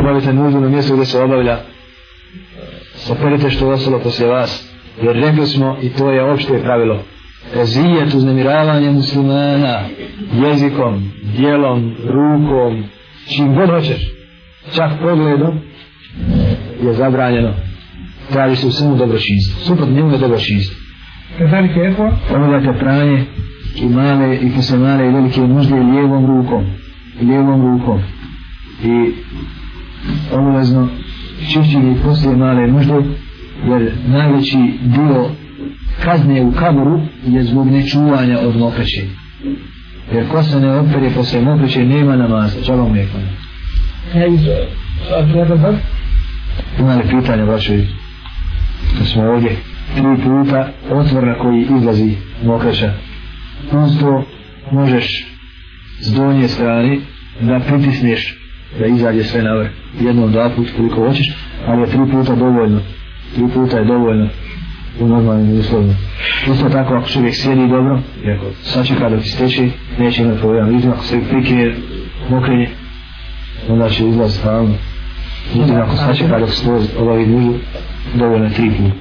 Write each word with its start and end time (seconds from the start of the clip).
obavite 0.00 0.32
na 0.32 0.46
uzmano 0.46 0.68
mjesto 0.68 0.94
gdje 0.94 1.06
se 1.06 1.22
obavlja. 1.22 1.58
Operite 3.10 3.50
što 3.50 3.66
je 3.66 3.72
ostalo 3.72 3.98
poslije 3.98 4.30
vas. 4.30 4.72
Jer 5.02 5.16
rekli 5.16 5.46
smo 5.46 5.76
i 5.82 5.88
to 5.90 6.10
je 6.10 6.30
opšte 6.30 6.62
pravilo. 6.62 7.02
Razvijet 7.54 8.14
uznemiravanje 8.14 8.90
muslimana 8.90 9.80
jezikom, 10.32 11.10
dijelom, 11.36 11.94
rukom 12.04 12.84
čim 13.28 13.54
god 13.54 13.70
hoćeš. 13.70 14.12
Čak 14.74 14.90
pogledom 15.00 15.60
je 16.82 16.92
zabranjeno. 16.92 17.54
Traži 18.32 18.56
se 18.56 18.66
u 18.66 18.70
svemu 18.70 18.96
dobročinstvo. 18.96 19.60
Suprot 19.60 19.88
njemu 19.88 20.12
je 20.12 20.18
dobročinstvo. 20.18 20.76
Kazalike 21.38 21.80
Efo? 21.80 22.10
Pogledajte 22.28 22.78
pranje 22.78 23.24
i 23.76 23.88
male 23.88 24.36
i 24.36 24.50
posle 24.54 24.78
i 24.78 25.12
velike 25.12 25.40
nužde 25.40 25.74
lijevom 25.74 26.26
rukom. 26.26 26.64
Lijevom 27.20 27.62
rukom. 27.62 28.00
I 28.82 29.12
obavezno 30.38 30.88
čišćenje 31.52 31.92
i 31.92 32.02
poslije 32.04 32.36
male 32.36 32.66
nužde 32.66 32.94
jer 33.68 33.92
najveći 34.06 34.58
dio 34.82 35.30
kazne 36.04 36.42
u 36.42 36.52
kaburu 36.52 37.00
je 37.26 37.44
zbog 37.44 37.70
nečuvanja 37.70 38.38
od 38.38 38.56
mokreće. 38.56 39.02
Jer 40.12 40.28
ko 40.28 40.42
se 40.42 40.60
ne 40.60 40.78
opere 40.78 41.10
poslije 41.10 41.42
mokreće 41.42 41.84
nema 41.84 42.16
namaza 42.16 42.62
čao 42.62 42.76
vam 42.76 42.92
lijeko 42.92 43.18
ne 43.18 43.46
ima 46.78 46.94
li 46.94 47.02
pitanje 47.10 47.44
braću 47.44 47.72
da 48.98 49.04
smo 49.04 49.22
ovdje 49.22 49.56
tri 49.94 50.24
puta 50.24 50.72
otvor 50.90 51.24
na 51.24 51.38
koji 51.38 51.66
izlazi 51.78 52.16
mokreća. 52.44 52.92
Uz 53.72 53.98
to 54.00 54.24
možeš 54.72 55.26
s 56.00 56.14
donje 56.14 56.48
strane 56.48 56.98
da 57.40 57.60
pritisneš 57.60 58.45
da 58.78 58.86
izađe 58.86 59.24
sve 59.24 59.42
na 59.42 59.54
vrh. 59.54 59.70
Jednom, 60.00 60.32
dva 60.32 60.50
puta 60.56 60.70
koliko 60.76 61.06
hoćeš 61.06 61.36
ali 61.66 61.80
je 61.80 61.86
tri 61.86 62.00
puta 62.12 62.34
dovoljno. 62.34 62.80
Tri 63.34 63.44
puta 63.54 63.78
je 63.78 63.84
dovoljno 63.84 64.28
u 65.00 65.08
normalnim 65.08 65.58
uslovima. 65.60 65.94
Isto 66.52 66.68
tako 66.68 66.94
ako 66.94 67.08
čovjek 67.08 67.34
sjedi 67.34 67.68
dobro 67.68 67.98
i 68.24 68.30
ako 68.30 68.44
sačeka 68.62 69.08
dok 69.08 69.24
isteče 69.24 69.68
neće 69.98 70.22
imati 70.22 70.40
problem 70.40 70.68
vidite 70.68 70.88
ako 70.88 71.04
se 71.04 71.20
prikije 71.30 71.76
mokrenje 72.30 72.68
onda 73.68 73.88
će 73.88 74.08
izlaz 74.08 74.38
stalno. 74.38 74.74
Vidite 75.54 75.76
ako 75.76 75.96
sačeka 75.96 76.38
dok 76.38 76.50
se 76.50 76.64
to 76.64 76.80
obavi 76.98 77.26
nužu 77.26 77.54
dovoljno 78.14 78.44
je 78.44 78.52
tri 78.52 78.70
puta. 78.70 78.96